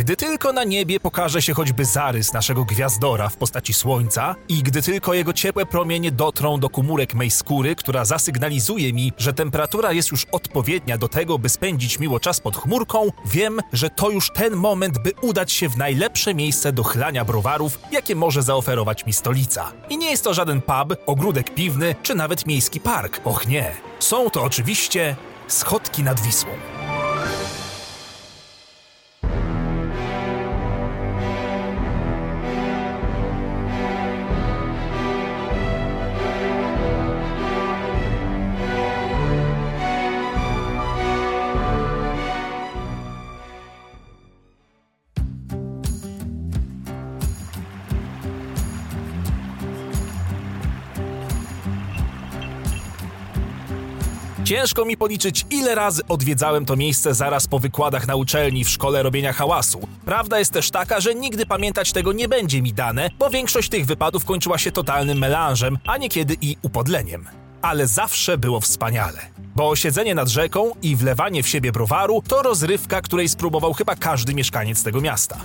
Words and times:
Gdy 0.00 0.16
tylko 0.16 0.52
na 0.52 0.64
niebie 0.64 1.00
pokaże 1.00 1.42
się 1.42 1.54
choćby 1.54 1.84
zarys 1.84 2.32
naszego 2.32 2.64
gwiazdora 2.64 3.28
w 3.28 3.36
postaci 3.36 3.74
słońca 3.74 4.34
i 4.48 4.62
gdy 4.62 4.82
tylko 4.82 5.14
jego 5.14 5.32
ciepłe 5.32 5.66
promienie 5.66 6.12
dotrą 6.12 6.60
do 6.60 6.68
komórek 6.70 7.14
mej 7.14 7.30
skóry, 7.30 7.76
która 7.76 8.04
zasygnalizuje 8.04 8.92
mi, 8.92 9.12
że 9.18 9.32
temperatura 9.32 9.92
jest 9.92 10.10
już 10.10 10.26
odpowiednia 10.32 10.98
do 10.98 11.08
tego, 11.08 11.38
by 11.38 11.48
spędzić 11.48 11.98
miło 11.98 12.20
czas 12.20 12.40
pod 12.40 12.56
chmurką, 12.56 13.12
wiem, 13.26 13.60
że 13.72 13.90
to 13.90 14.10
już 14.10 14.30
ten 14.30 14.56
moment, 14.56 14.98
by 14.98 15.12
udać 15.20 15.52
się 15.52 15.68
w 15.68 15.76
najlepsze 15.76 16.34
miejsce 16.34 16.72
do 16.72 16.82
chlania 16.82 17.24
browarów, 17.24 17.78
jakie 17.92 18.16
może 18.16 18.42
zaoferować 18.42 19.06
mi 19.06 19.12
stolica. 19.12 19.72
I 19.90 19.98
nie 19.98 20.10
jest 20.10 20.24
to 20.24 20.34
żaden 20.34 20.60
pub, 20.60 20.96
ogródek 21.06 21.54
piwny 21.54 21.94
czy 22.02 22.14
nawet 22.14 22.46
miejski 22.46 22.80
park. 22.80 23.20
Och 23.24 23.46
nie. 23.46 23.72
Są 23.98 24.30
to 24.30 24.42
oczywiście 24.42 25.16
schodki 25.48 26.02
nad 26.02 26.20
Wisłą. 26.20 26.79
Ciężko 54.50 54.84
mi 54.84 54.96
policzyć, 54.96 55.46
ile 55.50 55.74
razy 55.74 56.02
odwiedzałem 56.08 56.66
to 56.66 56.76
miejsce 56.76 57.14
zaraz 57.14 57.46
po 57.46 57.58
wykładach 57.58 58.06
na 58.06 58.16
uczelni 58.16 58.64
w 58.64 58.68
szkole 58.68 59.02
robienia 59.02 59.32
hałasu. 59.32 59.80
Prawda 60.04 60.38
jest 60.38 60.52
też 60.52 60.70
taka, 60.70 61.00
że 61.00 61.14
nigdy 61.14 61.46
pamiętać 61.46 61.92
tego 61.92 62.12
nie 62.12 62.28
będzie 62.28 62.62
mi 62.62 62.72
dane, 62.72 63.10
bo 63.18 63.30
większość 63.30 63.68
tych 63.68 63.86
wypadów 63.86 64.24
kończyła 64.24 64.58
się 64.58 64.72
totalnym 64.72 65.18
melanżem, 65.18 65.78
a 65.86 65.96
niekiedy 65.96 66.36
i 66.40 66.56
upodleniem. 66.62 67.24
Ale 67.62 67.86
zawsze 67.86 68.38
było 68.38 68.60
wspaniale. 68.60 69.18
Bo 69.56 69.76
siedzenie 69.76 70.14
nad 70.14 70.28
rzeką 70.28 70.72
i 70.82 70.96
wlewanie 70.96 71.42
w 71.42 71.48
siebie 71.48 71.72
browaru 71.72 72.22
to 72.28 72.42
rozrywka, 72.42 73.02
której 73.02 73.28
spróbował 73.28 73.72
chyba 73.72 73.96
każdy 73.96 74.34
mieszkaniec 74.34 74.82
tego 74.82 75.00
miasta. 75.00 75.36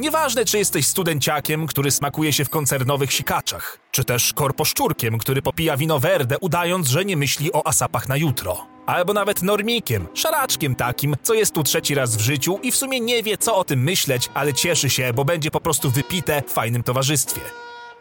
Nieważne, 0.00 0.44
czy 0.44 0.58
jesteś 0.58 0.86
studenciakiem, 0.86 1.66
który 1.66 1.90
smakuje 1.90 2.32
się 2.32 2.44
w 2.44 2.50
koncernowych 2.50 3.12
sikaczach, 3.12 3.78
czy 3.90 4.04
też 4.04 4.32
korposzczurkiem, 4.32 5.18
który 5.18 5.42
popija 5.42 5.76
wino 5.76 5.98
verde, 5.98 6.38
udając, 6.38 6.88
że 6.88 7.04
nie 7.04 7.16
myśli 7.16 7.52
o 7.52 7.66
asapach 7.66 8.08
na 8.08 8.16
jutro. 8.16 8.66
Albo 8.86 9.12
nawet 9.12 9.42
normikiem, 9.42 10.06
szaraczkiem 10.14 10.74
takim, 10.74 11.16
co 11.22 11.34
jest 11.34 11.54
tu 11.54 11.62
trzeci 11.62 11.94
raz 11.94 12.16
w 12.16 12.20
życiu 12.20 12.58
i 12.62 12.72
w 12.72 12.76
sumie 12.76 13.00
nie 13.00 13.22
wie, 13.22 13.38
co 13.38 13.56
o 13.56 13.64
tym 13.64 13.82
myśleć, 13.82 14.30
ale 14.34 14.54
cieszy 14.54 14.90
się, 14.90 15.12
bo 15.12 15.24
będzie 15.24 15.50
po 15.50 15.60
prostu 15.60 15.90
wypite 15.90 16.42
w 16.46 16.52
fajnym 16.52 16.82
towarzystwie. 16.82 17.40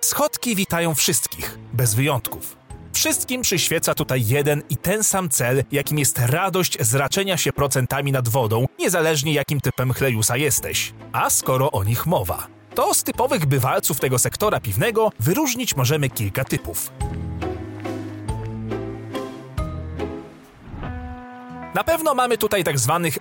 Schodki 0.01 0.55
witają 0.55 0.95
wszystkich, 0.95 1.57
bez 1.73 1.95
wyjątków. 1.95 2.58
Wszystkim 2.93 3.41
przyświeca 3.41 3.95
tutaj 3.95 4.27
jeden 4.27 4.63
i 4.69 4.77
ten 4.77 5.03
sam 5.03 5.29
cel, 5.29 5.63
jakim 5.71 5.99
jest 5.99 6.19
radość 6.19 6.77
z 6.81 6.95
raczenia 6.95 7.37
się 7.37 7.53
procentami 7.53 8.11
nad 8.11 8.29
wodą, 8.29 8.65
niezależnie 8.79 9.33
jakim 9.33 9.61
typem 9.61 9.93
chlejusa 9.93 10.37
jesteś. 10.37 10.93
A 11.11 11.29
skoro 11.29 11.71
o 11.71 11.83
nich 11.83 12.05
mowa, 12.05 12.47
to 12.75 12.93
z 12.93 13.03
typowych 13.03 13.45
bywalców 13.45 13.99
tego 13.99 14.19
sektora 14.19 14.59
piwnego 14.59 15.11
wyróżnić 15.19 15.75
możemy 15.75 16.09
kilka 16.09 16.43
typów. 16.43 16.91
Na 21.73 21.83
pewno 21.83 22.15
mamy 22.15 22.37
tutaj 22.37 22.63
tak 22.63 22.79
zwanych 22.79 23.17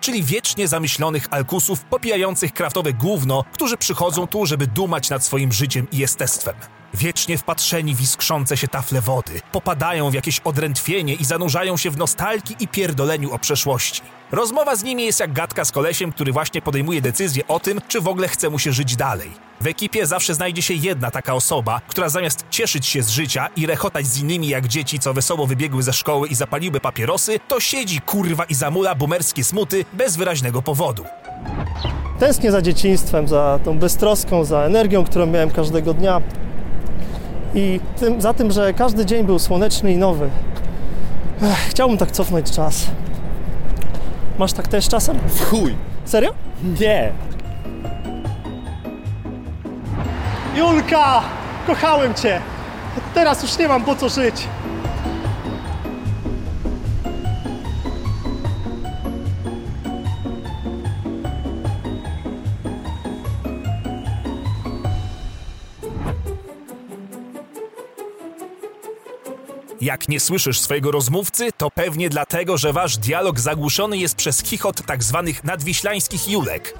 czyli 0.00 0.22
wiecznie 0.22 0.68
zamyślonych 0.68 1.26
alkusów 1.30 1.84
popijających 1.84 2.52
kraftowe 2.52 2.92
gówno, 2.92 3.44
którzy 3.52 3.76
przychodzą 3.76 4.26
tu, 4.26 4.46
żeby 4.46 4.66
dumać 4.66 5.10
nad 5.10 5.24
swoim 5.24 5.52
życiem 5.52 5.86
i 5.92 5.98
jestestwem. 5.98 6.54
Wiecznie 6.94 7.38
wpatrzeni 7.38 7.94
w 7.94 8.00
iskrzące 8.00 8.56
się 8.56 8.68
tafle 8.68 9.00
wody, 9.00 9.40
popadają 9.52 10.10
w 10.10 10.14
jakieś 10.14 10.40
odrętwienie 10.40 11.14
i 11.14 11.24
zanurzają 11.24 11.76
się 11.76 11.90
w 11.90 11.96
nostalgii 11.96 12.56
i 12.60 12.68
pierdoleniu 12.68 13.32
o 13.32 13.38
przeszłości. 13.38 14.02
Rozmowa 14.32 14.76
z 14.76 14.82
nimi 14.84 15.04
jest 15.04 15.20
jak 15.20 15.32
gadka 15.32 15.64
z 15.64 15.72
kolesiem, 15.72 16.12
który 16.12 16.32
właśnie 16.32 16.62
podejmuje 16.62 17.00
decyzję 17.00 17.46
o 17.48 17.60
tym, 17.60 17.80
czy 17.88 18.00
w 18.00 18.08
ogóle 18.08 18.28
chce 18.28 18.50
mu 18.50 18.58
się 18.58 18.72
żyć 18.72 18.96
dalej. 18.96 19.30
W 19.60 19.66
ekipie 19.66 20.06
zawsze 20.06 20.34
znajdzie 20.34 20.62
się 20.62 20.74
jedna 20.74 21.10
taka 21.10 21.34
osoba, 21.34 21.80
która 21.88 22.08
zamiast 22.08 22.44
cieszyć 22.50 22.86
się 22.86 23.02
z 23.02 23.08
życia 23.10 23.48
i 23.56 23.66
rechotać 23.66 24.06
z 24.06 24.18
innymi 24.18 24.48
jak 24.48 24.68
dzieci, 24.68 24.98
co 24.98 25.14
wesoło 25.14 25.46
wybiegły 25.46 25.82
ze 25.82 25.92
szkoły 25.92 26.28
i 26.28 26.34
zapaliły 26.34 26.80
papierosy, 26.80 27.40
to 27.48 27.60
siedzi 27.60 28.00
kurwa 28.00 28.44
i 28.44 28.54
zamula 28.54 28.94
bumerskie 28.94 29.44
smuty 29.44 29.84
bez 29.92 30.16
wyraźnego 30.16 30.62
powodu. 30.62 31.04
Tęsknię 32.18 32.52
za 32.52 32.62
dzieciństwem, 32.62 33.28
za 33.28 33.58
tą 33.64 33.78
beztroską, 33.78 34.44
za 34.44 34.60
energią, 34.60 35.04
którą 35.04 35.26
miałem 35.26 35.50
każdego 35.50 35.94
dnia. 35.94 36.20
I 37.54 37.80
tym, 38.00 38.20
za 38.20 38.34
tym, 38.34 38.50
że 38.52 38.74
każdy 38.74 39.06
dzień 39.06 39.24
był 39.26 39.38
słoneczny 39.38 39.92
i 39.92 39.96
nowy. 39.96 40.30
Ech, 41.42 41.58
chciałbym 41.68 41.98
tak 41.98 42.10
cofnąć 42.10 42.50
czas. 42.50 42.86
Masz 44.38 44.52
tak 44.52 44.68
też 44.68 44.88
czasem? 44.88 45.18
W 45.28 45.44
chuj! 45.50 45.74
Serio? 46.04 46.30
Nie! 46.80 47.12
Julka! 50.56 51.22
Kochałem 51.66 52.14
Cię! 52.14 52.40
Teraz 53.14 53.42
już 53.42 53.58
nie 53.58 53.68
mam 53.68 53.84
po 53.84 53.96
co 53.96 54.08
żyć. 54.08 54.34
Jak 69.82 70.08
nie 70.08 70.20
słyszysz 70.20 70.60
swojego 70.60 70.90
rozmówcy, 70.90 71.52
to 71.56 71.70
pewnie 71.70 72.08
dlatego, 72.08 72.58
że 72.58 72.72
wasz 72.72 72.96
dialog 72.98 73.40
zagłuszony 73.40 73.98
jest 73.98 74.16
przez 74.16 74.42
chichot 74.42 74.86
tak 74.86 75.02
zwanych 75.02 75.44
nadwiślańskich 75.44 76.28
julek. 76.28 76.78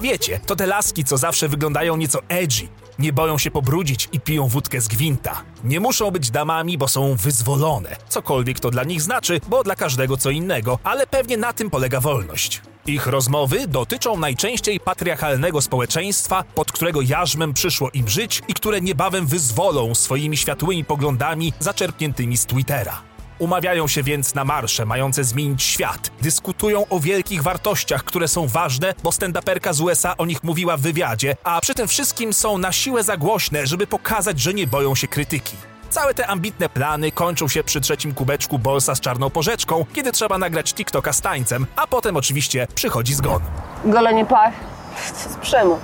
Wiecie, 0.00 0.40
to 0.46 0.56
te 0.56 0.66
laski, 0.66 1.04
co 1.04 1.18
zawsze 1.18 1.48
wyglądają 1.48 1.96
nieco 1.96 2.18
edgy. 2.28 2.68
Nie 2.98 3.12
boją 3.12 3.38
się 3.38 3.50
pobrudzić 3.50 4.08
i 4.12 4.20
piją 4.20 4.48
wódkę 4.48 4.80
z 4.80 4.88
gwinta. 4.88 5.42
Nie 5.64 5.80
muszą 5.80 6.10
być 6.10 6.30
damami, 6.30 6.78
bo 6.78 6.88
są 6.88 7.14
wyzwolone. 7.16 7.96
Cokolwiek 8.08 8.60
to 8.60 8.70
dla 8.70 8.84
nich 8.84 9.02
znaczy, 9.02 9.40
bo 9.48 9.64
dla 9.64 9.76
każdego 9.76 10.16
co 10.16 10.30
innego, 10.30 10.78
ale 10.84 11.06
pewnie 11.06 11.36
na 11.36 11.52
tym 11.52 11.70
polega 11.70 12.00
wolność. 12.00 12.62
Ich 12.86 13.06
rozmowy 13.06 13.66
dotyczą 13.68 14.18
najczęściej 14.18 14.80
patriarchalnego 14.80 15.62
społeczeństwa, 15.62 16.44
pod 16.54 16.72
którego 16.72 17.00
jarzmem 17.00 17.54
przyszło 17.54 17.90
im 17.90 18.08
żyć 18.08 18.42
i 18.48 18.54
które 18.54 18.80
niebawem 18.80 19.26
wyzwolą 19.26 19.94
swoimi 19.94 20.36
światłymi 20.36 20.84
poglądami 20.84 21.52
zaczerpniętymi 21.60 22.36
z 22.36 22.46
Twittera. 22.46 23.13
Umawiają 23.38 23.88
się 23.88 24.02
więc 24.02 24.34
na 24.34 24.44
marsze 24.44 24.86
mające 24.86 25.24
zmienić 25.24 25.62
świat. 25.62 26.10
Dyskutują 26.22 26.88
o 26.90 27.00
wielkich 27.00 27.42
wartościach, 27.42 28.04
które 28.04 28.28
są 28.28 28.46
ważne, 28.46 28.94
bo 29.02 29.10
stand-uperka 29.10 29.72
z 29.72 29.80
USA 29.80 30.16
o 30.16 30.26
nich 30.26 30.44
mówiła 30.44 30.76
w 30.76 30.80
wywiadzie, 30.80 31.36
a 31.44 31.60
przy 31.60 31.74
tym 31.74 31.88
wszystkim 31.88 32.32
są 32.32 32.58
na 32.58 32.72
siłę 32.72 33.02
za 33.02 33.16
głośne, 33.16 33.66
żeby 33.66 33.86
pokazać, 33.86 34.40
że 34.40 34.54
nie 34.54 34.66
boją 34.66 34.94
się 34.94 35.08
krytyki. 35.08 35.56
Całe 35.90 36.14
te 36.14 36.26
ambitne 36.26 36.68
plany 36.68 37.12
kończą 37.12 37.48
się 37.48 37.64
przy 37.64 37.80
trzecim 37.80 38.14
kubeczku 38.14 38.58
bolsa 38.58 38.94
z 38.94 39.00
czarną 39.00 39.30
porzeczką, 39.30 39.86
kiedy 39.94 40.12
trzeba 40.12 40.38
nagrać 40.38 40.74
TikToka 40.74 41.12
z 41.12 41.20
tańcem, 41.20 41.66
a 41.76 41.86
potem 41.86 42.16
oczywiście 42.16 42.66
przychodzi 42.74 43.14
zgon. 43.14 43.42
Golenie 43.84 44.26
pach 44.26 44.52
to 44.94 45.28
jest 45.28 45.38
przemoc. 45.38 45.80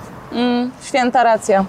Święta 0.87 1.23
racja. 1.23 1.65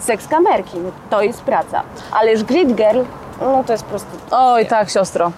Seks 0.00 0.28
kamerki, 0.28 0.78
no 0.78 0.92
to 1.10 1.22
jest 1.22 1.40
praca. 1.42 1.82
Ale 2.12 2.32
już 2.32 2.42
grid 2.42 2.74
girl, 2.74 3.00
no 3.40 3.64
to 3.64 3.72
jest 3.72 3.84
prostytucja. 3.84 4.38
Oj, 4.38 4.66
tak, 4.66 4.90
siostro. 4.90 5.32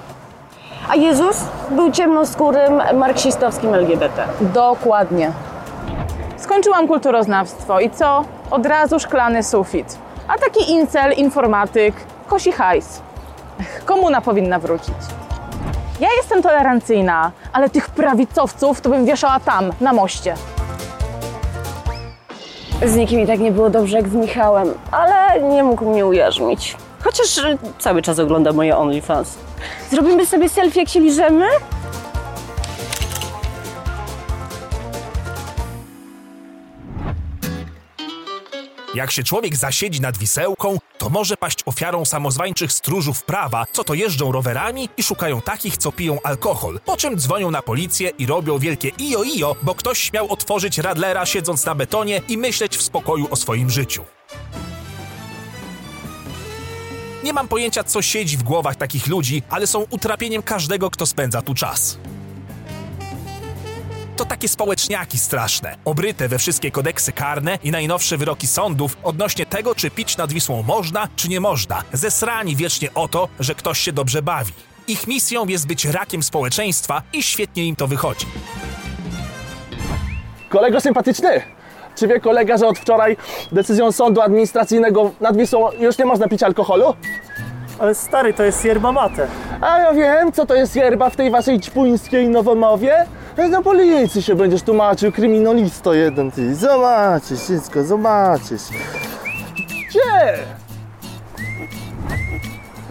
A 0.89 0.97
Jezus 0.97 1.37
był 1.71 1.91
ciemnoskórym, 1.91 2.83
marksistowskim 2.95 3.75
LGBT. 3.75 4.25
Dokładnie. 4.41 5.33
Skończyłam 6.37 6.89
kulturoznawstwo 6.89 7.81
i 7.81 7.91
co? 7.91 8.25
Od 8.51 8.67
razu 8.67 8.99
szklany 8.99 9.43
sufit. 9.43 9.99
A 10.29 10.39
taki 10.39 10.73
incel, 10.73 11.13
informatyk, 11.13 11.95
kosi 12.29 12.53
hajs. 12.53 13.03
Komuna 13.85 14.21
powinna 14.21 14.59
wrócić. 14.59 14.95
Ja 16.01 16.09
jestem 16.17 16.43
tolerancyjna, 16.43 17.31
ale 17.53 17.71
tych 17.71 17.91
prawicowców 17.91 18.81
to 18.81 18.89
bym 18.89 19.05
wieszała 19.05 19.41
tam, 19.41 19.73
na 19.81 19.93
moście. 19.93 20.35
Z 22.87 22.97
nikim 22.97 23.21
i 23.21 23.27
tak 23.27 23.41
nie 23.41 23.53
było 23.53 23.71
dobrze 23.71 23.97
jak 23.97 24.09
z 24.09 24.15
Michałem, 24.15 24.75
ale 24.91 25.41
nie 25.41 25.65
mógł 25.65 25.91
mnie 25.91 26.07
ujarzmić. 26.07 26.77
Chociaż 27.05 27.39
y, 27.39 27.59
cały 27.79 28.03
czas 28.03 28.19
ogląda 28.19 28.53
moje 28.53 28.77
OnlyFans. 28.77 29.35
Zrobimy 29.91 30.27
sobie 30.27 30.49
selfie, 30.49 30.81
jak 30.81 30.89
się 30.89 31.01
liżemy? 31.01 31.47
Jak 38.95 39.11
się 39.11 39.23
człowiek 39.23 39.57
zasiedzi 39.57 40.01
nad 40.01 40.19
wisełką, 40.19 40.79
to 40.99 41.11
może 41.11 41.37
paść 41.37 41.59
ofiarą 41.67 42.05
samozwańczych 42.05 42.73
stróżów 42.73 43.25
prawa, 43.25 43.65
co 43.73 43.85
to 43.85 43.95
jeżdżą 43.95 44.33
rowerami 44.33 44.89
i 44.97 45.03
szukają 45.03 45.41
takich, 45.41 45.77
co 45.77 45.93
piją 45.93 46.19
alkohol, 46.25 46.81
po 46.85 46.97
czym 46.97 47.19
dzwonią 47.19 47.51
na 47.51 47.63
policję 47.63 48.11
i 48.19 48.27
robią 48.27 48.59
wielkie 48.59 48.89
ijo 48.89 49.23
ijo, 49.23 49.57
bo 49.63 49.75
ktoś 49.75 49.99
śmiał 49.99 50.33
otworzyć 50.33 50.79
radlera 50.79 51.27
siedząc 51.27 51.67
na 51.67 51.75
betonie 51.75 52.21
i 52.29 52.39
myśleć 52.39 52.77
w 52.77 52.83
spokoju 52.83 53.29
o 53.31 53.37
swoim 53.37 53.71
życiu. 53.71 54.05
Nie 57.25 57.33
mam 57.33 57.49
pojęcia, 57.49 57.85
co 57.85 58.03
siedzi 58.03 58.37
w 58.37 58.43
głowach 58.43 58.77
takich 58.77 59.07
ludzi, 59.07 59.43
ale 59.51 59.67
są 59.67 59.87
utrapieniem 59.91 60.43
każdego, 60.43 60.91
kto 60.91 61.07
spędza 61.07 61.43
tu 61.43 61.55
czas. 61.55 61.99
To 64.17 64.25
takie 64.25 64.49
społeczniaki 64.49 65.19
straszne, 65.19 65.77
obryte 65.85 66.29
we 66.29 66.39
wszystkie 66.39 66.71
kodeksy 66.71 67.13
karne 67.13 67.59
i 67.63 67.71
najnowsze 67.71 68.17
wyroki 68.17 68.47
sądów 68.47 68.97
odnośnie 69.03 69.47
tego, 69.47 69.75
czy 69.75 69.91
pić 69.91 70.17
nad 70.17 70.33
Wisłą 70.33 70.63
można, 70.63 71.09
czy 71.17 71.29
nie 71.29 71.41
można. 71.41 71.83
Zesrani 71.93 72.57
wiecznie 72.57 72.95
o 72.95 73.09
to, 73.09 73.29
że 73.41 73.55
ktoś 73.55 73.81
się 73.81 73.93
dobrze 73.93 74.23
bawi. 74.23 74.53
Ich 74.89 75.07
misją 75.07 75.47
jest 75.47 75.67
być 75.67 75.85
rakiem 75.85 76.23
społeczeństwa 76.23 77.03
i 77.13 77.23
świetnie 77.23 77.65
im 77.65 77.77
to 77.77 77.87
wychodzi. 77.87 78.27
Kolego 80.49 80.81
sympatyczny! 80.81 81.60
Czy 82.01 82.09
wie 82.09 82.21
kolega, 82.21 82.57
że 82.57 82.67
od 82.67 82.79
wczoraj 82.79 83.17
decyzją 83.53 83.93
sądu 83.93 84.21
administracyjnego 84.21 85.11
nad 85.21 85.37
Wisłą 85.37 85.69
już 85.79 85.99
nie 85.99 86.05
można 86.05 86.29
pić 86.29 86.43
alkoholu? 86.43 86.95
Ale 87.79 87.95
stary, 87.95 88.35
to 88.35 88.43
jest 88.43 88.65
yerba 88.65 88.93
mate. 88.93 89.27
A 89.61 89.79
ja 89.79 89.93
wiem, 89.93 90.33
co 90.33 90.47
to 90.47 90.55
jest 90.55 90.77
yerba 90.77 91.11
w 91.11 91.17
tej 91.17 91.31
waszej 91.31 91.61
ćpuńskiej 91.61 92.29
nowomowie. 92.29 93.07
Na 93.51 93.63
policji 93.63 94.23
się 94.23 94.35
będziesz 94.35 94.63
tłumaczył, 94.63 95.13
kryminalisto 95.13 95.95
jeden 95.95 96.31
ty. 96.31 96.55
Zobaczysz 96.55 97.41
wszystko, 97.41 97.85
zobaczysz. 97.85 98.63
Gdzie? 99.89 100.39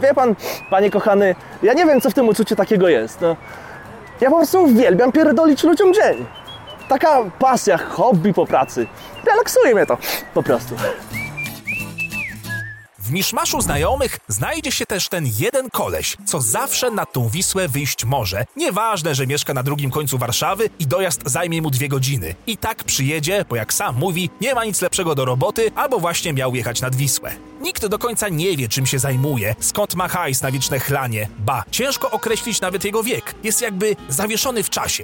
Wie 0.02 0.14
pan, 0.14 0.36
panie 0.70 0.92
kochany, 0.92 1.36
ja 1.64 1.74
nie 1.74 1.86
wiem, 1.86 2.02
co 2.02 2.10
w 2.10 2.14
tym 2.14 2.28
uczuciu 2.28 2.56
takiego 2.56 2.88
jest. 2.88 3.22
No. 3.22 3.36
Ja 4.22 4.30
po 4.30 4.36
prostu 4.36 4.64
uwielbiam 4.64 5.12
pierdolić 5.12 5.64
ludziom 5.64 5.94
dzień. 5.94 6.26
Taka 6.90 7.24
pasja, 7.40 7.78
hobby 7.78 8.34
po 8.34 8.46
pracy. 8.46 8.88
Relaksuje 9.26 9.76
mnie 9.76 9.86
to, 9.86 9.98
po 10.34 10.44
prostu. 10.44 10.76
W 13.00 13.12
miszmaszu 13.12 13.62
znajomych 13.62 14.20
znajdzie 14.28 14.72
się 14.72 14.86
też 14.86 15.10
ten 15.10 15.26
jeden 15.40 15.70
koleś, 15.70 16.18
co 16.26 16.42
zawsze 16.42 16.92
na 16.92 17.06
tą 17.06 17.30
Wisłę 17.30 17.68
wyjść 17.68 18.06
może. 18.06 18.46
Nieważne, 18.56 19.16
że 19.16 19.28
mieszka 19.28 19.54
na 19.54 19.64
drugim 19.64 19.92
końcu 19.92 20.18
Warszawy 20.18 20.70
i 20.80 20.88
dojazd 20.88 21.22
zajmie 21.26 21.62
mu 21.62 21.70
dwie 21.70 21.90
godziny. 21.90 22.36
I 22.48 22.58
tak 22.58 22.84
przyjedzie, 22.84 23.46
bo 23.50 23.56
jak 23.56 23.74
sam 23.74 23.96
mówi, 23.96 24.30
nie 24.42 24.56
ma 24.56 24.66
nic 24.66 24.82
lepszego 24.82 25.16
do 25.16 25.26
roboty, 25.26 25.72
albo 25.76 26.00
właśnie 26.00 26.34
miał 26.34 26.56
jechać 26.56 26.82
nad 26.82 26.96
Wisłę. 26.96 27.32
Nikt 27.62 27.86
do 27.86 28.00
końca 28.00 28.30
nie 28.30 28.58
wie, 28.58 28.68
czym 28.68 28.86
się 28.86 29.00
zajmuje, 29.00 29.56
skąd 29.60 29.96
ma 29.96 30.08
hajs 30.08 30.42
na 30.42 30.52
wieczne 30.52 30.80
chlanie. 30.80 31.30
Ba, 31.40 31.64
ciężko 31.72 32.12
określić 32.12 32.62
nawet 32.62 32.84
jego 32.84 33.04
wiek. 33.04 33.36
Jest 33.44 33.62
jakby 33.62 33.96
zawieszony 34.10 34.64
w 34.64 34.70
czasie. 34.70 35.04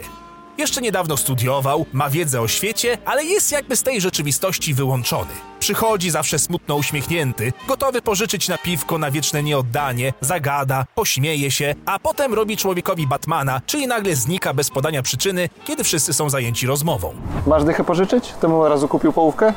Jeszcze 0.57 0.81
niedawno 0.81 1.17
studiował, 1.17 1.85
ma 1.93 2.09
wiedzę 2.09 2.41
o 2.41 2.47
świecie, 2.47 2.97
ale 3.05 3.23
jest 3.23 3.51
jakby 3.51 3.75
z 3.75 3.83
tej 3.83 4.01
rzeczywistości 4.01 4.73
wyłączony. 4.73 5.31
Przychodzi 5.59 6.09
zawsze 6.11 6.39
smutno 6.39 6.75
uśmiechnięty, 6.75 7.53
gotowy 7.67 8.01
pożyczyć 8.01 8.47
na 8.47 8.57
piwko 8.57 8.97
na 8.97 9.11
wieczne 9.11 9.43
nieoddanie, 9.43 10.13
zagada, 10.21 10.85
pośmieje 10.95 11.51
się, 11.51 11.75
a 11.85 11.99
potem 11.99 12.33
robi 12.33 12.57
człowiekowi 12.57 13.07
Batmana, 13.07 13.61
czyli 13.65 13.87
nagle 13.87 14.15
znika 14.15 14.53
bez 14.53 14.69
podania 14.69 15.01
przyczyny, 15.01 15.49
kiedy 15.65 15.83
wszyscy 15.83 16.13
są 16.13 16.29
zajęci 16.29 16.67
rozmową. 16.67 17.13
Masz 17.47 17.63
dychę 17.63 17.83
pożyczyć? 17.83 18.33
Temu 18.41 18.67
razu 18.67 18.87
kupił 18.87 19.13
połówkę? 19.13 19.53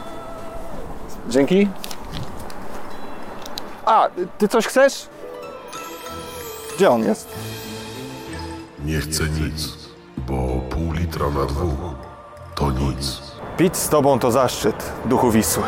Dzięki. 1.29 1.69
A, 3.87 4.09
ty 4.39 4.49
coś 4.49 4.67
chcesz? 4.67 5.07
Gdzie 6.77 6.91
on 6.91 7.05
jest? 7.05 7.29
Nie 8.85 8.99
chcę 9.01 9.25
nic, 9.25 9.78
bo 10.29 10.61
pół 10.71 10.93
litra 10.93 11.31
na 11.31 11.47
dwóch 11.47 11.95
to 12.55 12.71
nic. 12.71 13.23
Pić 13.57 13.77
z 13.77 13.89
tobą 13.89 14.19
to 14.19 14.31
zaszczyt, 14.31 14.93
duchu 15.05 15.31
Wisły. 15.31 15.63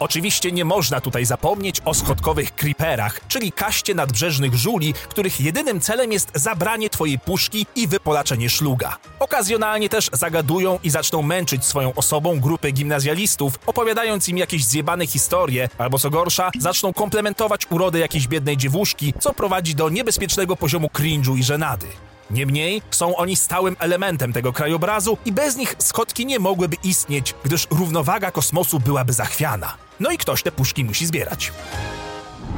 Oczywiście 0.00 0.52
nie 0.52 0.64
można 0.64 1.00
tutaj 1.00 1.24
zapomnieć 1.24 1.80
o 1.84 1.94
schodkowych 1.94 2.54
creeperach, 2.54 3.20
czyli 3.28 3.52
kaście 3.52 3.94
nadbrzeżnych 3.94 4.54
żuli, 4.54 4.94
których 5.08 5.40
jedynym 5.40 5.80
celem 5.80 6.12
jest 6.12 6.30
zabranie 6.34 6.90
twojej 6.90 7.18
puszki 7.18 7.66
i 7.76 7.88
wypolaczenie 7.88 8.50
szluga. 8.50 8.96
Okazjonalnie 9.20 9.88
też 9.88 10.10
zagadują 10.12 10.78
i 10.82 10.90
zaczną 10.90 11.22
męczyć 11.22 11.64
swoją 11.64 11.94
osobą 11.94 12.40
grupę 12.40 12.70
gimnazjalistów, 12.70 13.58
opowiadając 13.66 14.28
im 14.28 14.38
jakieś 14.38 14.64
zjebane 14.64 15.06
historie, 15.06 15.68
albo 15.78 15.98
co 15.98 16.10
gorsza, 16.10 16.50
zaczną 16.58 16.92
komplementować 16.92 17.66
urodę 17.70 17.98
jakiejś 17.98 18.28
biednej 18.28 18.56
dziewuszki, 18.56 19.14
co 19.20 19.34
prowadzi 19.34 19.74
do 19.74 19.88
niebezpiecznego 19.88 20.56
poziomu 20.56 20.86
cringe'u 20.86 21.38
i 21.38 21.42
żenady. 21.42 21.86
Niemniej 22.30 22.82
są 22.90 23.16
oni 23.16 23.36
stałym 23.36 23.76
elementem 23.78 24.32
tego 24.32 24.52
krajobrazu 24.52 25.18
i 25.24 25.32
bez 25.32 25.56
nich 25.56 25.74
schodki 25.78 26.26
nie 26.26 26.38
mogłyby 26.38 26.76
istnieć, 26.84 27.34
gdyż 27.44 27.66
równowaga 27.70 28.30
kosmosu 28.30 28.80
byłaby 28.80 29.12
zachwiana. 29.12 29.87
No 30.00 30.10
i 30.10 30.18
ktoś 30.18 30.42
te 30.42 30.52
puszki 30.52 30.84
musi 30.84 31.06
zbierać. 31.06 31.52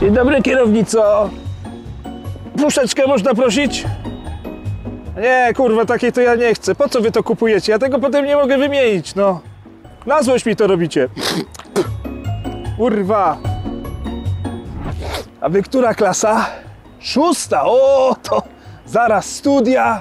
Dzień 0.01 0.15
dobry, 0.15 0.43
kierownico. 0.43 1.31
Puszeczkę 2.57 3.07
można 3.07 3.35
prosić? 3.35 3.85
Nie, 5.17 5.55
kurwa, 5.57 5.85
takiej 5.85 6.13
to 6.13 6.21
ja 6.21 6.35
nie 6.35 6.55
chcę. 6.55 6.75
Po 6.75 6.89
co 6.89 7.01
wy 7.01 7.13
to 7.13 7.23
kupujecie? 7.23 7.73
Ja 7.73 7.79
tego 7.79 7.99
potem 7.99 8.27
nie 8.27 8.37
mogę 8.37 8.59
wymienić, 8.59 9.15
no. 9.15 9.41
Na 10.07 10.23
złość 10.23 10.47
mi 10.47 10.57
to 10.57 10.67
robicie. 10.67 11.09
Kurwa. 12.77 13.37
A 15.41 15.49
wy 15.49 15.63
która 15.63 15.95
klasa? 15.95 16.47
Szósta, 17.01 17.63
o, 17.65 18.17
to 18.23 18.43
zaraz 18.87 19.27
studia, 19.27 20.01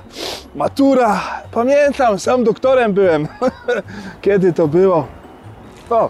matura. 0.56 1.22
Pamiętam, 1.52 2.20
sam 2.20 2.44
doktorem 2.44 2.94
byłem. 2.94 3.28
Kiedy 4.22 4.54
to 4.54 4.68
było? 4.68 5.08
O, 5.90 6.10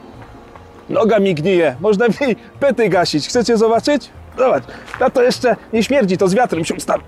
Noga 0.90 1.20
mi 1.20 1.36
gnije. 1.36 1.76
Można 1.80 2.08
mi 2.08 2.36
pety 2.60 2.90
gasić. 2.90 3.28
Chcecie 3.28 3.58
zobaczyć? 3.58 4.10
Zobacz. 4.38 4.64
Na 5.00 5.10
to 5.10 5.24
jeszcze 5.24 5.56
nie 5.74 5.84
śmierdzi, 5.84 6.18
to 6.18 6.28
z 6.28 6.34
wiatrem 6.34 6.66
się 6.66 6.76
ustawi. 6.76 7.04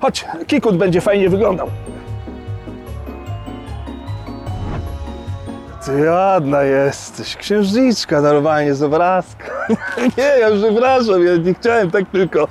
Chodź, 0.00 0.24
kikut 0.46 0.76
będzie 0.76 1.00
fajnie 1.00 1.28
wyglądał. 1.28 1.68
Ty 5.84 6.10
ładna 6.10 6.62
jesteś. 6.62 7.36
Księżniczka 7.36 8.20
normalnie 8.20 8.74
z 8.74 8.82
obrazka. 8.82 9.44
Nie, 10.18 10.40
ja 10.40 10.48
przepraszam, 10.50 11.26
ja 11.26 11.36
nie 11.36 11.54
chciałem 11.54 11.90
tak 11.90 12.04
tylko. 12.12 12.48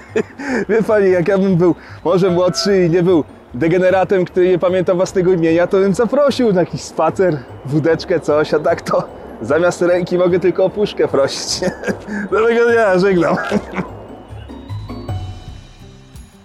Wie 0.68 0.82
pani, 0.82 1.10
jak 1.10 1.28
ja 1.28 1.38
bym 1.38 1.56
był 1.56 1.74
może 2.04 2.30
młodszy 2.30 2.84
i 2.84 2.90
nie 2.90 3.02
był 3.02 3.24
degeneratem, 3.54 4.24
który 4.24 4.48
nie 4.48 4.58
pamięta 4.58 4.94
własnego 4.94 5.32
imienia, 5.32 5.66
to 5.66 5.78
bym 5.78 5.94
zaprosił 5.94 6.52
na 6.52 6.60
jakiś 6.60 6.80
spacer, 6.80 7.38
wódeczkę, 7.66 8.20
coś, 8.20 8.54
a 8.54 8.58
tak 8.58 8.82
to 8.82 9.08
zamiast 9.42 9.82
ręki 9.82 10.18
mogę 10.18 10.40
tylko 10.40 10.64
o 10.64 10.70
puszkę 10.70 11.08
prosić. 11.08 11.60
Dobrego 12.30 12.70
dnia, 12.72 12.98
żegnam. 12.98 13.36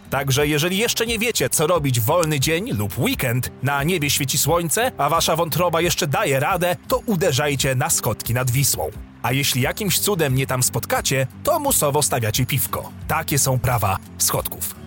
Także 0.09 0.47
jeżeli 0.47 0.77
jeszcze 0.77 1.05
nie 1.05 1.19
wiecie, 1.19 1.49
co 1.49 1.67
robić 1.67 1.99
w 1.99 2.05
wolny 2.05 2.39
dzień 2.39 2.71
lub 2.71 2.99
weekend, 2.99 3.51
na 3.63 3.83
niebie 3.83 4.09
świeci 4.09 4.37
słońce, 4.37 4.91
a 4.97 5.09
wasza 5.09 5.35
wątroba 5.35 5.81
jeszcze 5.81 6.07
daje 6.07 6.39
radę, 6.39 6.75
to 6.87 7.01
uderzajcie 7.05 7.75
na 7.75 7.89
schodki 7.89 8.33
nad 8.33 8.51
Wisłą. 8.51 8.89
A 9.21 9.31
jeśli 9.31 9.61
jakimś 9.61 9.99
cudem 9.99 10.35
nie 10.35 10.47
tam 10.47 10.63
spotkacie, 10.63 11.27
to 11.43 11.59
musowo 11.59 12.01
stawiacie 12.01 12.45
piwko. 12.45 12.89
Takie 13.07 13.39
są 13.39 13.59
prawa 13.59 13.97
schodków. 14.17 14.78